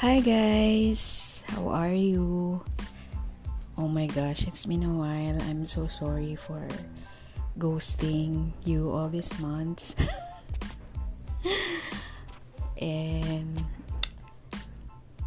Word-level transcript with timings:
Hi 0.00 0.24
guys! 0.24 1.44
How 1.52 1.76
are 1.76 1.92
you? 1.92 2.64
Oh 3.76 3.84
my 3.84 4.08
gosh, 4.08 4.48
it's 4.48 4.64
been 4.64 4.80
a 4.80 4.96
while. 4.96 5.36
I'm 5.44 5.68
so 5.68 5.92
sorry 5.92 6.40
for 6.40 6.64
ghosting 7.60 8.56
you 8.64 8.88
all 8.88 9.12
these 9.12 9.28
months. 9.44 9.92
And 12.80 13.60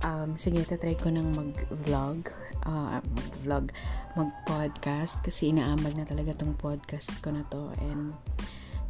um, 0.02 0.42
sige, 0.42 0.66
tatry 0.66 0.98
ko 0.98 1.14
nang 1.14 1.38
mag-vlog. 1.38 2.34
Uh, 2.66 2.98
mag-vlog. 3.14 3.70
Mag-podcast. 4.18 5.22
Kasi 5.22 5.54
inaamag 5.54 5.94
na 6.02 6.10
talaga 6.10 6.34
tong 6.34 6.58
podcast 6.58 7.14
ko 7.22 7.30
na 7.30 7.46
to. 7.54 7.78
And 7.78 8.18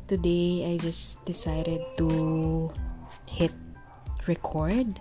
today, 0.07 0.63
I 0.63 0.79
just 0.79 1.19
decided 1.27 1.83
to 1.99 2.71
hit 3.27 3.51
record. 4.31 4.95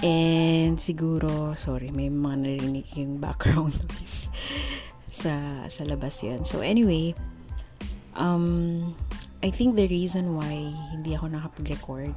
And 0.00 0.80
siguro, 0.80 1.52
sorry, 1.60 1.92
may 1.92 2.08
mga 2.08 2.36
narinig 2.40 2.88
yung 2.96 3.20
background 3.20 3.76
noise 3.92 4.32
sa, 5.12 5.66
sa 5.68 5.82
labas 5.84 6.24
yan. 6.24 6.40
So 6.48 6.64
anyway, 6.64 7.12
um, 8.16 8.96
I 9.44 9.52
think 9.52 9.76
the 9.76 9.88
reason 9.88 10.36
why 10.36 10.72
hindi 10.92 11.12
ako 11.12 11.36
nakapag-record 11.36 12.16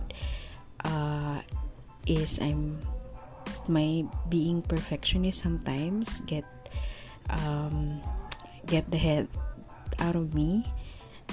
uh, 0.88 1.44
is 2.08 2.40
I'm 2.40 2.80
my 3.68 4.04
being 4.28 4.60
perfectionist 4.60 5.40
sometimes 5.40 6.20
get 6.28 6.44
um, 7.32 8.04
get 8.68 8.84
the 8.92 9.00
head 9.00 9.28
out 10.00 10.16
of 10.16 10.36
me. 10.36 10.68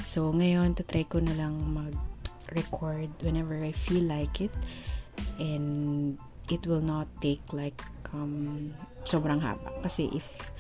So 0.02 0.30
ngayon 0.30 0.78
try 0.78 1.02
ko 1.06 1.18
na 1.18 1.34
lang 1.34 1.58
mag-record 1.74 3.10
whenever 3.22 3.58
I 3.58 3.74
feel 3.74 4.06
like 4.06 4.42
it 4.42 4.54
and 5.38 6.18
it 6.50 6.66
will 6.66 6.82
not 6.82 7.06
take 7.22 7.42
like 7.54 7.80
um, 8.12 8.74
sobrang 9.06 9.40
haba. 9.40 9.70
Kasi 9.80 10.10
if 10.12 10.50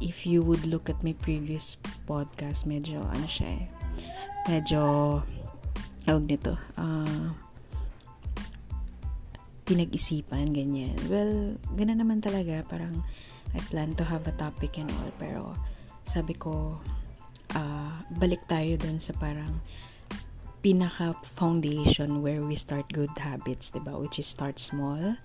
if 0.00 0.24
you 0.24 0.40
would 0.40 0.64
look 0.66 0.88
at 0.88 0.98
my 1.04 1.12
previous 1.20 1.76
podcast 2.08 2.64
medyo 2.64 3.04
ano 3.04 3.28
siya 3.28 3.48
eh 3.52 3.66
medyo 4.48 4.80
tawag 6.04 6.24
nito 6.24 6.56
uh, 6.80 7.28
pinag-isipan 9.64 10.52
ganyan. 10.52 10.96
Well 11.08 11.60
gana 11.76 11.96
naman 11.96 12.24
talaga 12.24 12.64
parang 12.64 13.04
I 13.54 13.60
plan 13.70 13.94
to 14.00 14.04
have 14.04 14.26
a 14.26 14.34
topic 14.34 14.76
and 14.80 14.90
all 14.90 15.12
pero 15.16 15.42
sabi 16.04 16.36
ko 16.36 16.76
uh, 17.56 17.94
balik 18.20 18.44
tayo 18.44 18.76
dun 18.76 19.00
sa 19.00 19.16
parang 19.16 19.62
pinaka 20.64 21.12
foundation 21.20 22.24
where 22.24 22.40
we 22.40 22.56
start 22.56 22.88
good 22.88 23.12
habits, 23.20 23.68
'di 23.68 23.84
ba? 23.84 24.00
Which 24.00 24.16
is 24.16 24.24
start 24.24 24.56
small. 24.56 25.20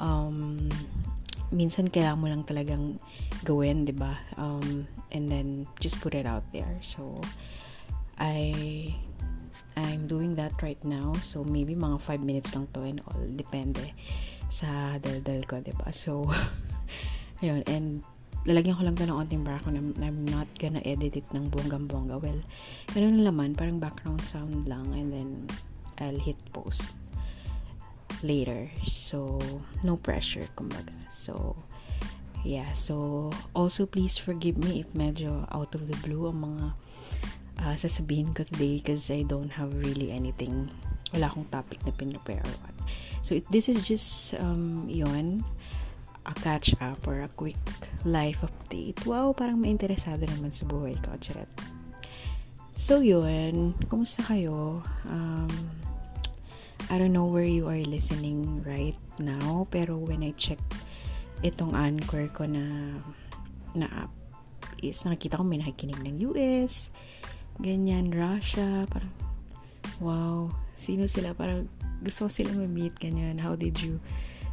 Um 0.00 0.72
minsan 1.52 1.92
kailangan 1.92 2.18
mo 2.18 2.26
lang 2.32 2.42
talagang 2.48 2.96
gawin, 3.44 3.84
'di 3.84 3.92
ba? 3.92 4.16
Um 4.40 4.88
and 5.12 5.28
then 5.28 5.68
just 5.76 6.00
put 6.00 6.16
it 6.16 6.24
out 6.24 6.48
there. 6.56 6.80
So 6.80 7.20
I 8.16 8.48
I'm 9.76 10.06
doing 10.06 10.36
that 10.36 10.52
right 10.62 10.80
now. 10.84 11.12
So, 11.22 11.44
maybe 11.44 11.74
mga 11.74 12.00
5 12.00 12.20
minutes 12.20 12.52
lang 12.54 12.68
to 12.76 12.84
and 12.84 13.00
all. 13.08 13.24
Depende 13.36 13.96
sa 14.52 15.00
daldal 15.00 15.48
ko, 15.48 15.60
ba 15.60 15.64
diba? 15.64 15.88
So, 15.96 16.28
ayun. 17.42 17.64
And, 17.64 18.04
lalagyan 18.44 18.74
ko 18.74 18.82
lang 18.82 18.96
to 18.98 19.06
ng 19.06 19.14
onting 19.14 19.44
background. 19.46 19.78
I'm, 19.78 19.90
I'm 20.02 20.20
not 20.26 20.50
gonna 20.58 20.82
edit 20.82 21.14
it 21.14 21.26
ng 21.30 21.50
bonggang-bongga. 21.50 22.18
Well, 22.18 22.40
ganun 22.90 23.22
naman. 23.22 23.54
Parang 23.54 23.78
background 23.78 24.22
sound 24.26 24.66
lang. 24.66 24.90
And 24.94 25.08
then, 25.12 25.30
I'll 26.02 26.18
hit 26.18 26.38
post 26.52 26.94
later. 28.22 28.70
So, 28.86 29.38
no 29.82 29.96
pressure, 29.96 30.46
kumbaga. 30.58 30.94
So, 31.10 31.56
yeah. 32.42 32.72
So, 32.72 33.30
also 33.54 33.86
please 33.86 34.18
forgive 34.18 34.58
me 34.58 34.82
if 34.82 34.90
medyo 34.94 35.46
out 35.54 35.74
of 35.74 35.86
the 35.86 35.96
blue 36.02 36.26
ang 36.26 36.42
mga 36.42 36.66
uh, 37.62 37.74
sasabihin 37.78 38.34
ko 38.34 38.42
today 38.42 38.82
because 38.82 39.10
I 39.10 39.22
don't 39.22 39.50
have 39.54 39.74
really 39.74 40.10
anything 40.10 40.70
wala 41.12 41.28
akong 41.28 41.46
topic 41.52 41.84
na 41.84 41.92
pinrepare 41.92 42.40
or 42.40 42.56
what. 42.64 42.76
So, 43.22 43.38
it, 43.38 43.46
this 43.52 43.68
is 43.68 43.84
just, 43.84 44.34
um, 44.40 44.88
yon 44.88 45.44
a 46.26 46.34
catch 46.40 46.74
up 46.80 47.02
or 47.06 47.22
a 47.22 47.30
quick 47.34 47.58
life 48.04 48.46
update. 48.46 48.98
Wow, 49.06 49.34
parang 49.34 49.58
may 49.58 49.74
interesado 49.74 50.26
naman 50.26 50.54
sa 50.54 50.66
buhay 50.66 50.94
ko. 51.02 51.14
Charet. 51.18 51.50
So, 52.78 53.02
yun. 53.02 53.74
Kumusta 53.86 54.26
kayo? 54.26 54.82
Um, 55.06 55.50
I 56.90 56.98
don't 56.98 57.14
know 57.14 57.30
where 57.30 57.46
you 57.46 57.70
are 57.70 57.78
listening 57.86 58.62
right 58.66 58.98
now, 59.18 59.66
pero 59.70 59.94
when 59.98 60.26
I 60.26 60.34
check 60.34 60.58
itong 61.42 61.74
anchor 61.74 62.26
ko 62.30 62.46
na 62.46 62.98
na 63.74 63.86
app 64.06 64.12
is 64.82 65.02
nakita 65.06 65.38
ko 65.38 65.46
may 65.46 65.62
nakikinig 65.62 66.02
ng 66.02 66.34
US, 66.34 66.90
ganyan, 67.62 68.10
Russia, 68.10 68.84
parang, 68.90 69.14
wow, 70.02 70.50
sino 70.74 71.06
sila, 71.06 71.32
parang 71.38 71.70
gusto 72.02 72.26
sila 72.26 72.50
ma-meet, 72.58 72.98
ganyan, 72.98 73.38
how 73.38 73.54
did 73.54 73.78
you 73.78 74.02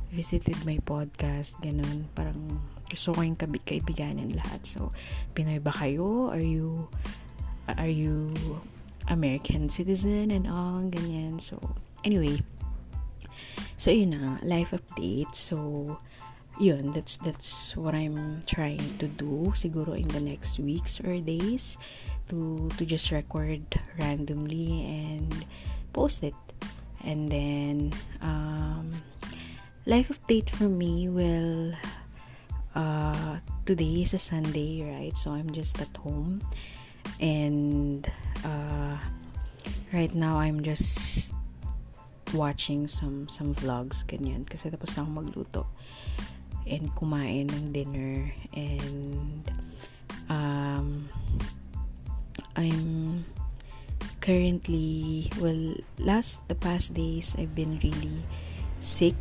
visited 0.10 0.58
my 0.66 0.82
podcast, 0.82 1.58
ganun, 1.62 2.10
parang 2.18 2.62
gusto 2.90 3.14
ko 3.14 3.22
yung 3.22 3.38
kaibiganin 3.38 4.34
lahat. 4.34 4.66
So, 4.66 4.92
Pinoy 5.38 5.62
ba 5.62 5.72
kayo? 5.72 6.34
Are 6.34 6.42
you, 6.42 6.90
are 7.78 7.92
you 7.92 8.34
American 9.10 9.70
citizen 9.70 10.32
and 10.32 10.46
all, 10.50 10.86
ganyan. 10.90 11.42
So, 11.42 11.62
anyway, 12.04 12.42
so 13.78 13.90
yun 13.90 14.18
na, 14.18 14.38
life 14.42 14.74
update. 14.74 15.34
So, 15.34 15.98
yun, 16.58 16.92
that's, 16.92 17.18
that's 17.22 17.78
what 17.78 17.94
I'm 17.94 18.42
trying 18.46 18.98
to 19.00 19.08
do, 19.08 19.54
siguro 19.54 19.98
in 19.98 20.10
the 20.10 20.22
next 20.22 20.60
weeks 20.60 21.00
or 21.02 21.22
days 21.22 21.78
to 22.30 22.70
to 22.78 22.86
just 22.86 23.10
record 23.10 23.66
randomly 23.98 24.86
and 24.86 25.34
post 25.94 26.22
it 26.22 26.38
and 27.04 27.30
then 27.30 27.92
um, 28.22 28.94
life 29.90 30.14
update 30.14 30.54
for 30.54 30.70
me 30.70 31.10
will 31.10 31.74
uh, 32.76 33.42
today 33.66 34.06
is 34.06 34.14
a 34.14 34.22
Sunday 34.22 34.86
right? 34.86 35.18
So 35.18 35.32
I'm 35.32 35.50
just 35.50 35.82
at 35.82 35.90
home. 35.98 36.46
And 37.20 38.06
uh, 38.46 39.02
right 39.92 40.14
now 40.14 40.38
I'm 40.38 40.62
just 40.62 41.34
watching 42.38 42.86
some 42.86 43.26
some 43.34 43.58
vlogs 43.58 44.06
ganyan. 44.06 44.46
Kasi 44.46 44.70
tapos 44.70 44.94
na 44.94 45.10
ako 45.10 45.10
magluto 45.10 45.64
and 46.70 46.86
kumain 46.94 47.50
ng 47.50 47.74
dinner. 47.74 48.30
And 48.54 49.42
um, 50.30 51.10
I'm 52.54 53.26
currently 54.22 55.34
well 55.42 55.74
last 55.98 56.46
the 56.46 56.54
past 56.54 56.94
days 56.94 57.34
I've 57.42 57.58
been 57.58 57.82
really 57.82 58.22
sick 58.78 59.18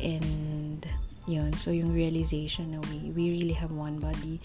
and 0.00 0.86
yun 1.28 1.52
so 1.54 1.70
yung 1.70 1.92
realization 1.92 2.72
na 2.72 2.80
we 2.88 3.12
we 3.12 3.24
really 3.36 3.56
have 3.56 3.70
one 3.72 4.00
body 4.00 4.40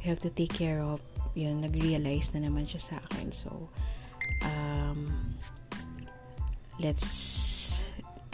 we 0.00 0.04
have 0.04 0.18
to 0.18 0.30
take 0.30 0.52
care 0.52 0.82
of 0.82 0.98
yun 1.34 1.62
nag-realize 1.62 2.34
na 2.34 2.42
naman 2.42 2.66
siya 2.66 2.80
sa 2.80 2.94
akin 3.10 3.30
so 3.30 3.50
um 4.42 5.34
let's 6.82 7.86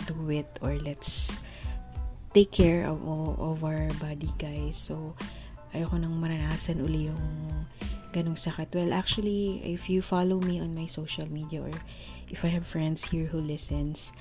do 0.09 0.17
it 0.33 0.49
or 0.65 0.81
let's 0.81 1.39
take 2.33 2.51
care 2.51 2.89
of, 2.89 2.99
of 3.37 3.61
our 3.61 3.91
body 4.01 4.31
guys 4.41 4.79
so 4.79 5.13
ayoko 5.77 6.01
nang 6.01 6.17
maranasan 6.17 6.81
uli 6.81 7.13
yung 7.13 7.27
ganong 8.11 8.39
sakit. 8.39 8.75
Well, 8.75 8.93
actually, 8.93 9.63
if 9.63 9.89
you 9.89 10.03
follow 10.03 10.43
me 10.43 10.59
on 10.59 10.75
my 10.75 10.87
social 10.87 11.31
media 11.31 11.63
or 11.63 11.75
if 12.29 12.45
I 12.45 12.51
have 12.51 12.67
friends 12.67 13.07
here 13.07 13.27
who 13.27 13.39
listens, 13.39 14.13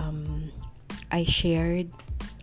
um, 0.00 0.52
I 1.10 1.24
shared 1.24 1.90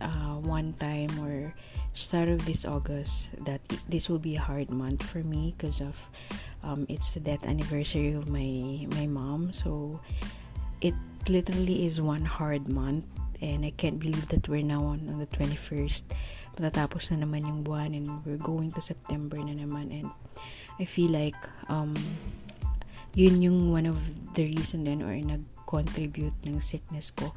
uh, 0.00 0.40
one 0.40 0.74
time 0.74 1.12
or 1.20 1.54
start 1.94 2.28
of 2.28 2.44
this 2.44 2.64
August 2.64 3.30
that 3.44 3.60
it, 3.70 3.80
this 3.88 4.08
will 4.08 4.18
be 4.18 4.36
a 4.36 4.40
hard 4.40 4.70
month 4.70 5.02
for 5.02 5.22
me 5.22 5.54
because 5.56 5.80
of 5.80 5.94
um, 6.62 6.86
it's 6.88 7.14
the 7.14 7.20
death 7.20 7.46
anniversary 7.46 8.12
of 8.12 8.28
my 8.28 8.86
my 8.98 9.06
mom. 9.06 9.52
So 9.52 10.00
it 10.80 10.94
literally 11.28 11.86
is 11.86 12.00
one 12.00 12.24
hard 12.24 12.68
month 12.68 13.04
and 13.40 13.64
I 13.64 13.72
can't 13.76 13.98
believe 13.98 14.28
that 14.28 14.48
we're 14.48 14.64
now 14.64 14.84
on, 14.84 15.06
on 15.08 15.18
the 15.18 15.30
21st. 15.36 16.02
Matatapos 16.56 17.10
na 17.10 17.24
naman 17.26 17.44
yung 17.44 17.60
buwan 17.62 17.94
and 17.94 18.06
we're 18.24 18.40
going 18.40 18.70
to 18.72 18.80
September 18.80 19.36
na 19.36 19.52
naman 19.52 19.90
and 19.92 20.08
I 20.78 20.84
feel 20.84 21.10
like 21.10 21.38
um, 21.68 21.94
yun 23.14 23.42
yung 23.42 23.70
one 23.70 23.86
of 23.86 23.98
the 24.34 24.44
reason 24.50 24.84
then 24.84 25.02
or 25.02 25.14
nag-contribute 25.14 26.34
ng 26.46 26.58
sickness 26.58 27.10
ko 27.14 27.34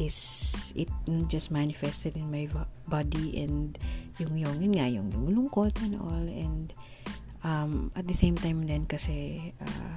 is 0.00 0.72
it 0.74 0.88
just 1.28 1.52
manifested 1.52 2.16
in 2.16 2.32
my 2.32 2.48
body 2.88 3.36
and 3.36 3.76
yung 4.16 4.34
yung 4.40 4.56
yun 4.58 4.72
nga 4.72 4.88
yung, 4.88 5.12
lungkot 5.12 5.76
and 5.84 6.00
all. 6.00 6.26
And 6.26 6.72
um, 7.44 7.92
at 7.94 8.08
the 8.08 8.16
same 8.16 8.34
time 8.34 8.64
then 8.64 8.88
kasi 8.88 9.52
uh, 9.60 9.96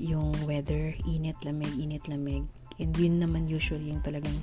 yung 0.00 0.32
weather 0.48 0.96
init 1.04 1.36
lamig 1.44 1.76
init 1.76 2.08
lamig. 2.08 2.48
And 2.80 2.92
yun 2.96 3.20
naman 3.20 3.48
usually 3.48 3.92
yung 3.92 4.04
talagang 4.04 4.40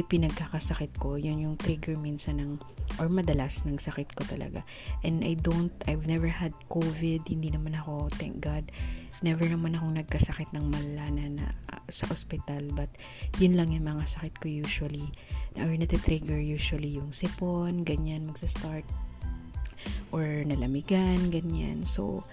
ipinagkakasakit 0.00 0.96
ko, 0.96 1.20
yun 1.20 1.44
yung 1.44 1.56
trigger 1.60 1.94
minsan 1.94 2.40
ng, 2.40 2.52
or 2.96 3.12
madalas 3.12 3.62
ng 3.68 3.76
sakit 3.76 4.16
ko 4.16 4.24
talaga. 4.24 4.64
And 5.04 5.20
I 5.20 5.36
don't, 5.36 5.72
I've 5.84 6.08
never 6.08 6.26
had 6.26 6.56
COVID, 6.72 7.28
hindi 7.28 7.52
naman 7.52 7.76
ako, 7.76 8.08
thank 8.16 8.40
God, 8.40 8.72
never 9.20 9.44
naman 9.44 9.76
akong 9.76 10.00
nagkasakit 10.00 10.48
ng 10.56 10.72
malala 10.72 11.04
na 11.12 11.24
uh, 11.68 11.84
sa 11.92 12.08
ospital, 12.08 12.64
but 12.72 12.88
yun 13.36 13.52
lang 13.52 13.76
yung 13.76 13.84
mga 13.84 14.08
sakit 14.08 14.40
ko 14.40 14.48
usually, 14.48 15.12
or 15.60 15.68
natitrigger 15.76 16.40
usually 16.40 16.96
yung 16.96 17.12
sipon, 17.12 17.84
ganyan, 17.84 18.24
magsa-start, 18.24 18.88
or 20.08 20.24
nalamigan, 20.48 21.28
ganyan. 21.28 21.84
So, 21.84 22.24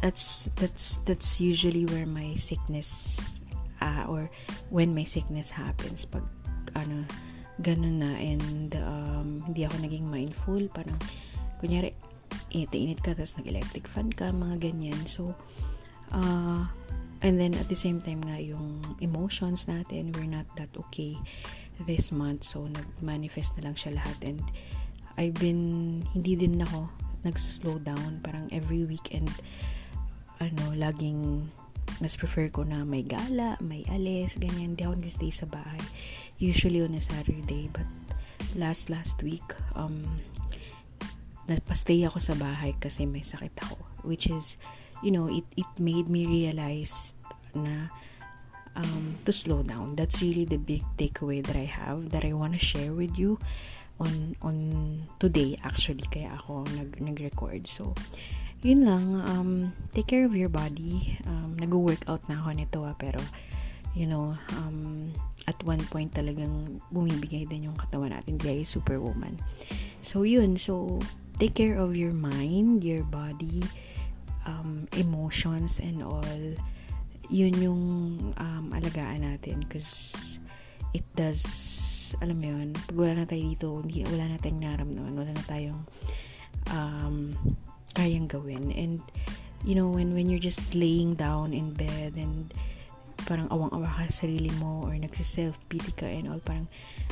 that's, 0.00 0.48
that's, 0.56 1.04
that's 1.04 1.36
usually 1.36 1.84
where 1.92 2.08
my 2.08 2.32
sickness, 2.40 3.40
uh, 3.84 4.08
or 4.08 4.32
when 4.72 4.96
my 4.96 5.04
sickness 5.04 5.52
happens, 5.52 6.08
pag 6.08 6.24
ano, 6.74 7.04
ganun 7.60 8.00
na. 8.00 8.16
And 8.16 8.70
um, 8.80 9.28
hindi 9.46 9.64
ako 9.68 9.76
naging 9.84 10.06
mindful. 10.08 10.62
Parang 10.72 10.96
kunyari 11.60 11.92
init-init 12.50 12.98
ka 13.02 13.14
tapos 13.14 13.36
nag-electric 13.38 13.86
fan 13.86 14.10
ka 14.10 14.32
mga 14.34 14.70
ganyan. 14.70 14.98
So 15.06 15.36
uh, 16.10 16.66
and 17.20 17.34
then 17.36 17.54
at 17.58 17.68
the 17.68 17.78
same 17.78 18.00
time 18.00 18.24
nga 18.24 18.40
yung 18.40 18.80
emotions 19.04 19.68
natin 19.68 20.10
we're 20.16 20.30
not 20.30 20.48
that 20.56 20.72
okay 20.88 21.14
this 21.86 22.10
month. 22.10 22.44
So 22.48 22.66
nag-manifest 22.66 23.60
na 23.60 23.70
lang 23.70 23.76
siya 23.76 23.96
lahat. 23.96 24.18
And 24.24 24.42
I've 25.20 25.36
been 25.36 26.02
hindi 26.16 26.34
din 26.34 26.58
ako 26.64 26.88
nag-slow 27.22 27.82
down. 27.84 28.24
Parang 28.24 28.48
every 28.50 28.88
weekend 28.88 29.28
ano 30.40 30.72
laging 30.72 31.44
mas 32.00 32.16
prefer 32.16 32.48
ko 32.48 32.64
na 32.64 32.82
may 32.82 33.04
gala, 33.04 33.60
may 33.60 33.84
alis, 33.92 34.40
ganyan. 34.40 34.74
Hindi 34.74 34.82
ako 34.88 34.94
nag-stay 34.98 35.32
sa 35.32 35.44
bahay. 35.44 35.80
Usually 36.40 36.80
on 36.80 36.96
a 36.96 37.02
Saturday. 37.04 37.68
But 37.68 37.86
last, 38.56 38.88
last 38.88 39.20
week, 39.20 39.44
um, 39.76 40.08
napastay 41.44 42.08
ako 42.08 42.18
sa 42.18 42.32
bahay 42.40 42.72
kasi 42.80 43.04
may 43.04 43.20
sakit 43.20 43.52
ako. 43.68 43.76
Which 44.02 44.32
is, 44.32 44.56
you 45.04 45.12
know, 45.12 45.28
it, 45.28 45.44
it 45.60 45.68
made 45.76 46.08
me 46.08 46.24
realize 46.24 47.12
na 47.52 47.92
um, 48.76 49.20
to 49.24 49.32
slow 49.32 49.62
down. 49.62 49.94
That's 49.96 50.22
really 50.22 50.44
the 50.44 50.58
big 50.58 50.82
takeaway 50.96 51.44
that 51.44 51.56
I 51.56 51.68
have 51.68 52.10
that 52.10 52.24
I 52.24 52.32
want 52.32 52.56
to 52.56 52.62
share 52.62 52.92
with 52.92 53.18
you 53.18 53.38
on 54.00 54.32
on 54.40 54.56
today 55.20 55.60
actually 55.60 56.08
kaya 56.08 56.32
ako 56.32 56.64
nag 56.72 56.96
nag-record. 56.96 57.68
So 57.68 57.92
yun 58.60 58.84
lang, 58.84 59.04
um, 59.24 59.50
take 59.96 60.06
care 60.06 60.24
of 60.24 60.36
your 60.36 60.52
body. 60.52 61.16
Um, 61.24 61.56
nag-workout 61.56 62.20
na 62.28 62.44
ako 62.44 62.48
nito 62.52 62.78
ah, 62.84 62.92
pero, 62.96 63.20
you 63.96 64.04
know, 64.04 64.36
um, 64.60 65.10
at 65.48 65.56
one 65.64 65.80
point 65.88 66.12
talagang 66.12 66.78
bumibigay 66.92 67.48
din 67.48 67.72
yung 67.72 67.78
katawan 67.80 68.12
natin. 68.12 68.36
Di 68.36 68.60
ay 68.60 68.68
superwoman. 68.68 69.40
So, 70.04 70.28
yun. 70.28 70.60
So, 70.60 71.00
take 71.40 71.56
care 71.56 71.80
of 71.80 71.96
your 71.96 72.12
mind, 72.12 72.84
your 72.84 73.02
body, 73.08 73.64
um, 74.44 74.84
emotions, 74.92 75.80
and 75.80 76.04
all. 76.04 76.36
Yun 77.32 77.54
yung 77.56 77.82
um, 78.36 78.64
alagaan 78.76 79.24
natin 79.24 79.64
because 79.64 80.36
it 80.92 81.06
does, 81.16 81.40
alam 82.20 82.42
mo 82.42 82.46
yun, 82.52 82.68
pag 82.74 82.96
wala 82.98 83.12
na 83.22 83.24
tayo 83.24 83.40
dito, 83.40 83.66
hindi, 83.80 84.02
wala 84.04 84.34
na 84.34 84.38
tayong 84.42 84.60
naramdaman, 84.60 85.14
wala 85.14 85.32
na 85.32 85.44
tayong 85.46 85.82
um, 86.74 87.32
kayang 87.94 88.28
gawin. 88.30 88.72
And, 88.72 89.00
you 89.64 89.74
know, 89.74 89.88
when, 89.88 90.14
when 90.14 90.28
you're 90.28 90.42
just 90.42 90.74
laying 90.74 91.14
down 91.14 91.52
in 91.52 91.72
bed 91.74 92.16
and 92.16 92.52
parang 93.28 93.48
awang-awa 93.52 93.86
ka 93.86 94.08
sa 94.08 94.24
sarili 94.24 94.48
mo 94.56 94.88
or 94.88 94.96
nagsiself-pity 94.96 95.92
ka 95.92 96.08
and 96.08 96.32
all, 96.32 96.40
parang, 96.40 96.66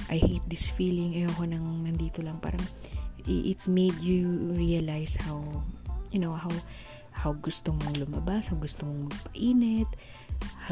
I 0.09 0.17
hate 0.17 0.45
this 0.49 0.69
feeling, 0.73 1.15
ayoko 1.15 1.45
nang 1.45 1.85
nandito 1.85 2.25
lang, 2.25 2.41
parang, 2.41 2.65
it 3.29 3.61
made 3.69 3.99
you 4.01 4.49
realize 4.57 5.21
how, 5.21 5.45
you 6.09 6.19
know, 6.19 6.33
how, 6.33 6.51
how 7.13 7.37
gusto 7.37 7.77
mong 7.77 8.01
lumabas, 8.01 8.49
how 8.49 8.57
gusto 8.57 8.89
mong 8.89 9.13
magpainit, 9.13 9.91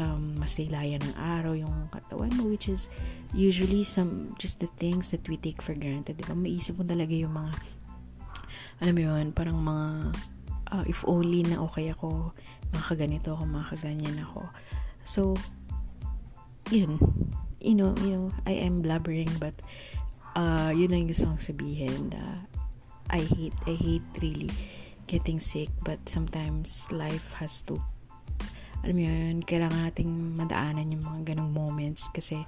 um, 0.01 0.41
masilayan 0.41 1.03
ng 1.05 1.15
araw 1.19 1.53
yung 1.53 1.91
katawan 1.93 2.33
mo, 2.33 2.49
which 2.49 2.65
is 2.65 2.89
usually 3.35 3.83
some, 3.85 4.33
just 4.41 4.57
the 4.57 4.71
things 4.81 5.13
that 5.13 5.21
we 5.29 5.37
take 5.37 5.61
for 5.61 5.77
granted, 5.77 6.17
diba? 6.17 6.33
Maisip 6.33 6.79
mo 6.79 6.83
talaga 6.87 7.13
yung 7.13 7.37
mga 7.37 7.51
alam 8.77 8.93
mo 8.93 9.01
yun, 9.01 9.25
parang 9.33 9.57
mga, 9.57 9.87
uh, 10.69 10.85
if 10.85 11.01
only 11.09 11.41
na 11.41 11.57
okay 11.65 11.89
ako, 11.89 12.33
makakaganito 12.73 13.33
ako, 13.33 13.43
makakaganyan 13.49 14.21
ako. 14.21 14.45
So, 15.01 15.33
yun. 16.69 17.01
You 17.57 17.73
know, 17.73 17.97
you 18.05 18.13
know, 18.13 18.25
I 18.45 18.53
am 18.61 18.85
blabbering, 18.85 19.33
but, 19.41 19.57
uh, 20.37 20.69
yun 20.69 20.93
lang 20.93 21.09
gusto 21.09 21.25
kong 21.25 21.41
sabihin. 21.41 22.13
Uh, 22.13 22.45
I 23.09 23.25
hate, 23.25 23.57
I 23.65 23.73
hate 23.73 24.07
really 24.21 24.53
getting 25.07 25.39
sick, 25.39 25.71
but 25.81 25.97
sometimes 26.05 26.85
life 26.93 27.33
has 27.39 27.65
to, 27.65 27.81
alam 28.85 28.93
mo 28.93 29.03
yun, 29.09 29.41
kailangan 29.41 29.89
nating 29.89 30.37
madaanan 30.37 30.93
yung 30.93 31.01
mga 31.01 31.33
ganong 31.33 31.49
moments 31.49 32.11
kasi, 32.13 32.45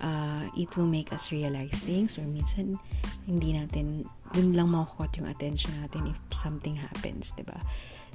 uh, 0.00 0.46
it 0.56 0.70
will 0.76 0.88
make 0.88 1.12
us 1.12 1.30
realize 1.30 1.78
things 1.82 2.18
or 2.18 2.26
minsan 2.26 2.78
hindi 3.26 3.54
natin 3.54 4.06
dun 4.32 4.52
lang 4.52 4.72
makukot 4.72 5.12
yung 5.18 5.28
attention 5.28 5.72
natin 5.82 6.10
if 6.10 6.18
something 6.30 6.76
happens, 6.76 7.32
'di 7.34 7.44
ba? 7.46 7.58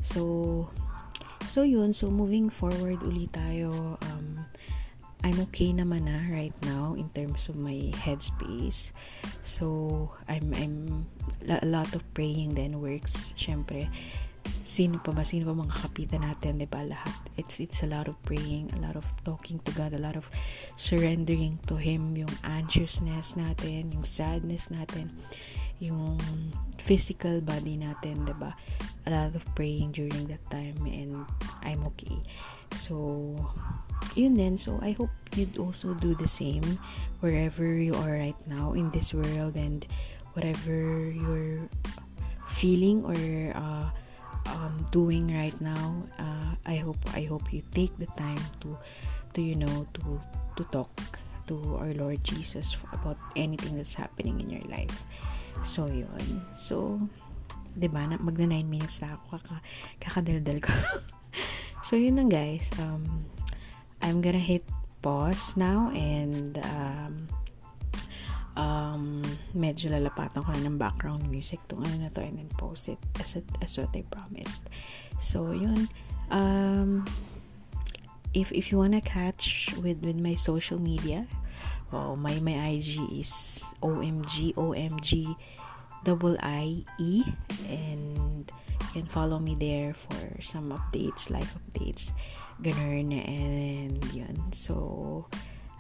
So 0.04 0.70
so 1.48 1.64
yun, 1.68 1.92
so 1.92 2.08
moving 2.08 2.48
forward 2.48 3.04
ulit 3.04 3.36
tayo 3.36 4.00
um 4.00 4.48
I'm 5.24 5.40
okay 5.48 5.72
naman 5.72 6.04
na 6.12 6.20
right 6.36 6.56
now 6.68 7.00
in 7.00 7.08
terms 7.16 7.48
of 7.48 7.56
my 7.56 7.96
headspace. 7.96 8.92
So, 9.40 10.12
I'm, 10.28 10.52
I'm, 10.60 11.08
a 11.48 11.64
lot 11.64 11.96
of 11.96 12.04
praying 12.12 12.60
then 12.60 12.84
works. 12.84 13.32
Syempre, 13.40 13.88
sino 14.64 14.98
pa 14.98 15.12
ba, 15.12 15.28
sino 15.28 15.50
pa 15.50 15.54
mga 15.54 15.76
kapitan 15.86 16.24
natin, 16.24 16.58
di 16.58 16.68
ba, 16.68 16.82
lahat. 16.82 17.14
It's, 17.36 17.60
it's 17.60 17.84
a 17.84 17.90
lot 17.90 18.08
of 18.08 18.16
praying, 18.24 18.72
a 18.74 18.80
lot 18.80 18.96
of 18.96 19.06
talking 19.24 19.60
to 19.68 19.72
God, 19.76 19.94
a 19.94 20.02
lot 20.02 20.16
of 20.16 20.30
surrendering 20.80 21.60
to 21.68 21.76
Him, 21.76 22.16
yung 22.16 22.32
anxiousness 22.48 23.36
natin, 23.36 23.94
yung 23.94 24.08
sadness 24.08 24.72
natin, 24.72 25.12
yung 25.84 26.18
physical 26.80 27.44
body 27.44 27.76
natin, 27.76 28.24
di 28.24 28.36
ba? 28.40 28.56
A 29.06 29.10
lot 29.12 29.36
of 29.36 29.44
praying 29.54 29.92
during 29.94 30.32
that 30.32 30.44
time 30.48 30.80
and 30.88 31.28
I'm 31.62 31.84
okay. 31.92 32.18
So, 32.74 33.36
yun 34.16 34.40
din. 34.40 34.58
So, 34.58 34.80
I 34.82 34.96
hope 34.96 35.12
you'd 35.36 35.60
also 35.60 35.94
do 35.94 36.16
the 36.16 36.28
same 36.28 36.64
wherever 37.20 37.68
you 37.68 37.94
are 38.02 38.16
right 38.16 38.40
now 38.48 38.74
in 38.74 38.90
this 38.92 39.14
world 39.14 39.56
and 39.60 39.86
whatever 40.34 41.12
you're 41.12 41.70
feeling 42.48 43.06
or 43.06 43.18
uh, 43.54 43.88
um, 44.52 44.86
doing 44.92 45.32
right 45.32 45.56
now 45.62 46.04
uh, 46.20 46.56
I 46.66 46.80
hope 46.80 47.00
I 47.14 47.24
hope 47.28 47.52
you 47.52 47.62
take 47.72 47.96
the 47.98 48.08
time 48.16 48.40
to 48.64 48.78
to 49.34 49.40
you 49.42 49.56
know 49.56 49.88
to 50.00 50.20
to 50.58 50.64
talk 50.72 50.92
to 51.48 51.60
our 51.80 51.92
Lord 51.94 52.24
Jesus 52.24 52.78
about 52.94 53.20
anything 53.36 53.76
that's 53.76 53.96
happening 53.96 54.40
in 54.40 54.50
your 54.50 54.66
life. 54.72 55.04
So 55.64 55.92
yun. 55.92 56.48
So 56.56 57.04
'di 57.76 57.90
ba 57.90 58.06
na 58.08 58.22
magna 58.22 58.56
9 58.56 58.70
minutes 58.70 59.02
na 59.02 59.18
ako 59.18 59.42
kaka 59.42 59.58
kakadaldal 60.00 60.60
ko. 60.64 60.74
So 61.84 62.00
yun 62.00 62.16
lang 62.16 62.32
guys. 62.32 62.72
Um 62.80 63.28
I'm 64.00 64.24
gonna 64.24 64.40
hit 64.40 64.64
pause 65.04 65.60
now 65.60 65.92
and 65.92 66.56
um 66.64 67.28
um, 68.56 69.22
medyo 69.54 69.90
lalapatan 69.90 70.46
ko 70.46 70.50
na 70.54 70.62
ng 70.66 70.78
background 70.78 71.26
music 71.30 71.60
tong 71.68 71.82
ano 71.86 72.06
na 72.06 72.10
to 72.14 72.22
and 72.22 72.38
then 72.38 72.50
post 72.58 72.90
it 72.90 73.02
as, 73.20 73.36
it, 73.36 73.46
as 73.62 73.78
what 73.78 73.94
I 73.96 74.04
promised. 74.06 74.70
So, 75.20 75.52
yun. 75.52 75.90
Um, 76.30 77.06
if, 78.34 78.52
if 78.52 78.72
you 78.72 78.78
wanna 78.78 79.02
catch 79.02 79.74
with, 79.82 80.02
with 80.02 80.18
my 80.18 80.36
social 80.36 80.80
media, 80.80 81.28
well, 81.92 82.16
my, 82.16 82.40
my 82.40 82.74
IG 82.74 82.98
is 83.14 83.64
OMG, 83.82 84.56
OMG, 84.56 85.36
double 86.04 86.36
I 86.42 86.84
E, 87.00 87.24
and 87.70 88.52
you 88.82 88.88
can 88.92 89.06
follow 89.06 89.40
me 89.40 89.56
there 89.56 89.94
for 89.94 90.42
some 90.42 90.74
updates, 90.74 91.30
live 91.30 91.54
updates, 91.54 92.12
ganun, 92.62 93.14
and 93.14 94.04
yun. 94.14 94.42
So, 94.52 95.28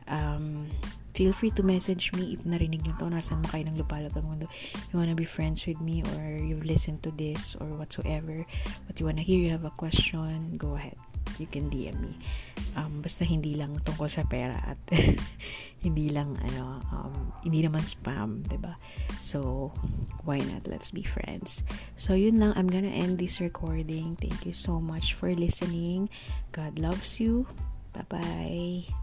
um, 0.08 0.70
feel 1.13 1.32
free 1.32 1.53
to 1.53 1.63
message 1.63 2.12
me 2.13 2.34
if 2.34 2.41
narinig 2.43 2.86
nyo 2.86 2.93
to, 2.98 3.05
nasan 3.10 3.41
mo 3.41 3.48
kayo 3.50 3.70
ng 3.70 3.77
lupalop 3.77 4.13
ng 4.17 4.25
mundo. 4.25 4.46
You 4.89 5.00
wanna 5.00 5.15
be 5.15 5.25
friends 5.25 5.65
with 5.70 5.79
me 5.79 6.01
or 6.17 6.41
you've 6.41 6.65
listened 6.65 7.05
to 7.05 7.12
this 7.13 7.53
or 7.62 7.70
whatsoever, 7.77 8.46
what 8.89 8.98
you 8.98 9.05
wanna 9.05 9.25
hear, 9.25 9.39
you 9.39 9.53
have 9.53 9.65
a 9.65 9.74
question, 9.74 10.58
go 10.58 10.75
ahead. 10.75 10.98
You 11.39 11.48
can 11.48 11.72
DM 11.72 11.98
me. 11.98 12.13
Um, 12.75 13.01
basta 13.01 13.24
hindi 13.25 13.55
lang 13.55 13.79
tungkol 13.82 14.12
sa 14.12 14.27
pera 14.27 14.60
at 14.60 14.77
hindi 15.86 16.10
lang, 16.12 16.38
ano, 16.51 16.84
um, 16.91 17.15
hindi 17.41 17.63
naman 17.63 17.82
spam, 17.86 18.43
ba 18.43 18.50
diba? 18.50 18.74
So, 19.24 19.72
why 20.27 20.43
not? 20.43 20.67
Let's 20.67 20.91
be 20.91 21.01
friends. 21.01 21.63
So, 21.96 22.13
yun 22.13 22.43
lang. 22.43 22.53
I'm 22.60 22.67
gonna 22.67 22.91
end 22.91 23.17
this 23.17 23.39
recording. 23.39 24.20
Thank 24.20 24.46
you 24.46 24.53
so 24.53 24.77
much 24.84 25.15
for 25.15 25.32
listening. 25.32 26.12
God 26.51 26.77
loves 26.77 27.24
you. 27.24 27.48
Bye-bye. 27.96 29.02